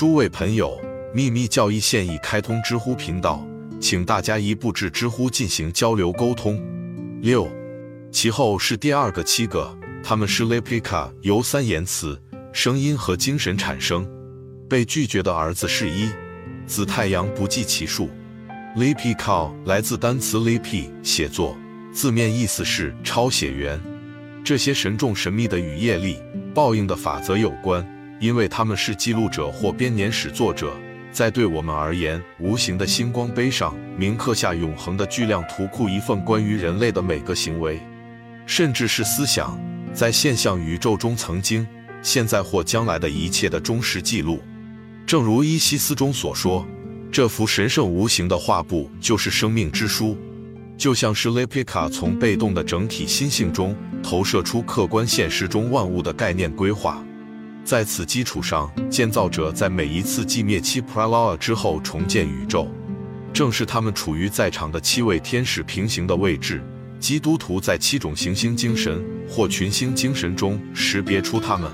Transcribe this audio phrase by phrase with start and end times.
[0.00, 0.80] 诸位朋友，
[1.12, 3.46] 秘密教义现已开通知乎频道，
[3.78, 6.58] 请大家一步至知乎进行交流沟通。
[7.20, 7.46] 六，
[8.10, 12.18] 其后是第二个七个，他们是 Lepika 由三言词、
[12.50, 14.08] 声音和精神产生。
[14.70, 16.08] 被拒绝的儿子是一，
[16.66, 18.08] 子太阳不计其数。
[18.78, 21.54] Lepika 来自单词 Lepi 写作，
[21.92, 23.78] 字面意思是抄写员。
[24.42, 26.16] 这些神众神秘的与业力、
[26.54, 27.86] 报应的法则有关。
[28.20, 30.72] 因为他们是记录者或编年史作者，
[31.10, 37.80] 在对我们而言，无形的星光碑上铭刻下永恒的巨量图库一份关于人类的每个行为，
[38.44, 39.58] 甚至是思想，
[39.94, 41.66] 在现象宇宙中曾经、
[42.02, 44.40] 现在或将来的一切的忠实记录。
[45.06, 46.66] 正如伊西斯中所说，
[47.10, 50.16] 这幅神圣无形的画布就是生命之书，
[50.76, 57.02] 就像是 Lepika 从被动的整体心性中投射出客观现实中万物的概念规划。
[57.70, 62.68] 在此基础上，建造者在每一次寂灭期 Praloa 之后重建宇宙。
[63.32, 66.60] 正是他们处于在场的七位天使平行的位置，
[66.98, 71.70] 基督徒在七种行星精神或群星精神中识别出他们。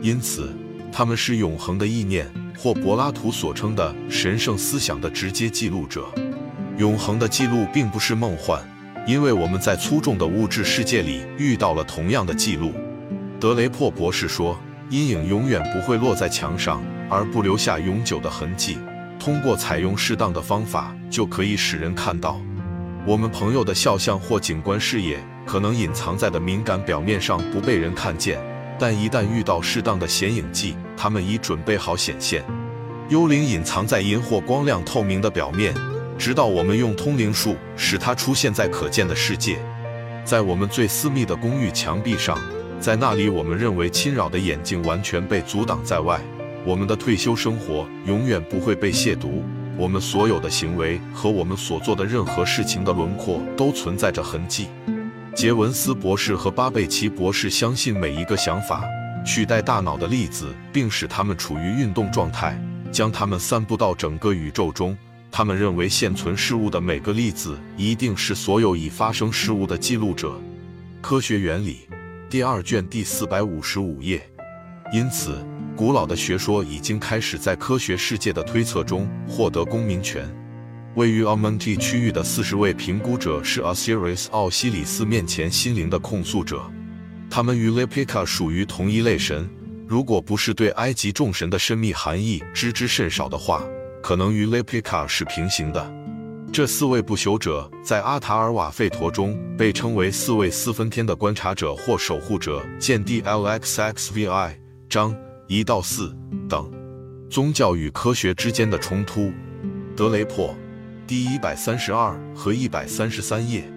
[0.00, 0.54] 因此，
[0.92, 6.06] 他们是永恒的意念，或柏拉图所称的神圣思想的直接记录者。
[6.78, 8.62] 永恒的记录并不是梦幻，
[9.04, 12.72] 因为我们在粗重的物质世界里遇到了同样的记录。
[13.40, 14.56] 德雷珀博士说。
[14.94, 18.78] 阴影永远不会落在墙上，而不留下永久的痕迹。
[19.18, 22.40] 通过采用适当的方法，就可以使人看到
[23.04, 28.38] 我们朋友的肖像或景观视野可能隐藏在的敏感表面上不被人看见，
[28.78, 32.44] 但一旦遇到适当的显影剂，它们已准备好显现。
[33.08, 35.74] 幽灵隐藏在银或光亮透明的表面，
[36.16, 39.58] 直到我们用通灵术使它出现在可见的世界，
[40.24, 42.38] 在我们最私密的公寓墙壁上。
[42.84, 46.20] 在那里，我们认为侵扰的眼睛完全被阻挡在外。
[46.66, 49.40] 我们的退休生活永远不会被亵渎。
[49.78, 54.66] 我们所有的行为和我们所做的任何事情的轮廓都存在着痕迹。
[55.34, 58.84] 杰文斯博士和巴贝奇博士相信每一个想法
[59.24, 62.62] 取代大脑的粒子，并使它们处于运动状态，
[62.92, 64.94] 将它们散布到整个宇宙中。
[65.30, 70.38] 他们认为现存事物的每个粒子一定是所有已发生事物的记录者。
[71.00, 71.78] 科学原理。
[72.34, 74.20] 第二卷第四百五十五页。
[74.92, 75.38] 因此，
[75.76, 80.28] 古老的学说已经开始在科学世界的推测中获得公民权。
[80.96, 86.60] 位于 Amonti 区域的四十位评估者是 Osiris 奥西里斯面前心灵的控诉者，
[87.30, 89.48] 他们与 Lepika 属于同一类神。
[89.86, 93.62] 如果不是对埃及众神的神秘含义知之甚少的话，
[94.02, 96.03] 可能与 Lepika 是平行的。
[96.54, 104.52] 这四位不朽者在阿塔尔瓦费陀中被称为四位四分天的观察者或守护者，见 DLXXVI
[104.88, 105.12] 章
[105.48, 106.16] 一到四
[106.48, 106.70] 等。
[107.28, 109.32] 宗教与科学之间的冲突，
[109.96, 110.54] 德雷珀，
[111.08, 113.68] 第一百三十二和一百三十三页。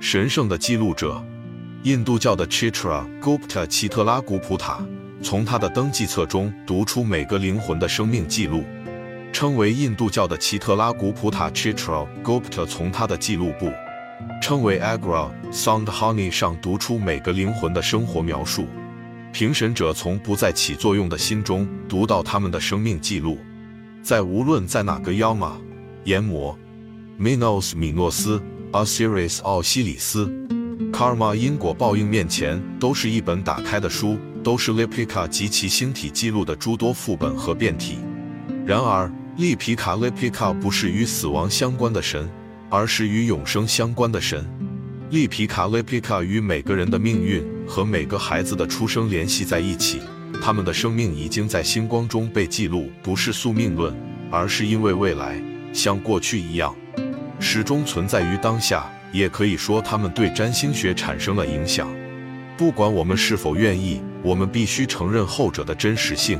[0.00, 1.20] 神圣的记录者，
[1.82, 4.80] 印度教的 Chitra Gupta 奇特拉古普塔，
[5.20, 8.62] 从他的登记册中读出每个灵魂的生命记录。
[9.32, 13.72] 称为印度教的奇特拉古普塔 Chitra Gupta 从他的记录簿，
[14.42, 18.66] 称为 Agra Soundhani 上读出每个灵魂的生活描述。
[19.32, 23.38] 评审者从不再起作用的心中读到他们的生命记录。
[24.02, 25.56] 在无论在哪个妖马、
[26.04, 26.56] 炎魔、
[27.18, 30.30] Minos 米诺斯、Osiris 奥西里斯、
[30.92, 37.98] Karma 因果报应面前，都是一本打开的书，都是 Lepika 及其星体记录的诸多副本和变体。
[38.66, 39.10] 然而。
[39.36, 42.28] 利皮卡 （Lepika） 不是与死亡相关的神，
[42.68, 44.46] 而是与永生相关的神。
[45.08, 50.02] 利皮卡 （Lepika） 与每个人的命运和每个孩子的出生联系在一起，
[50.42, 52.90] 他们的生命已经在星光中被记录。
[53.02, 53.96] 不是宿命论，
[54.30, 56.76] 而是因为未来像过去一样，
[57.40, 58.84] 始终存在于当下。
[59.12, 61.90] 也可以说，他们对占星学产生了影响。
[62.58, 66.38] 不管我们是否愿意，我们必须承认后者的真实性，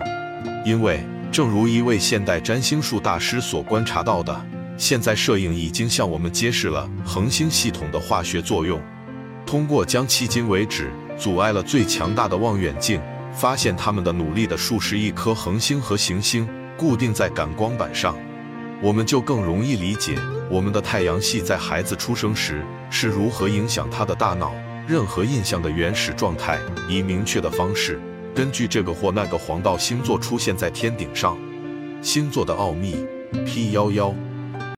[0.66, 1.02] 因为。
[1.32, 4.46] 正如一位现代占星术大师所观察到的，
[4.76, 8.78] 现在摄影已经向我们揭示了恒星系统的化学作用。
[9.46, 13.00] 通过将迄今为止阻碍了最强大的望远镜，
[13.32, 16.46] 发现他们的努力的数十亿颗恒星和行星
[16.76, 18.14] 固定在感光板上，
[18.82, 20.18] 我们就更容易理解
[20.50, 24.52] 我们的太阳系在孩子出生时是如何影响他的大脑
[24.86, 26.58] 任何印象的原始状态，
[26.90, 27.98] 以明确的方式。
[28.34, 31.36] 根据这个或那个黄道星座出现在天顶上，
[32.00, 33.06] 星座的奥秘
[33.44, 34.14] ，P 幺幺。